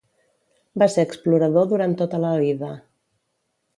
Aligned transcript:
Va 0.83 0.87
ser 0.93 1.03
explorador 1.09 1.69
durant 1.73 1.95
tota 2.03 2.23
la 2.25 2.33
vida. 2.45 2.71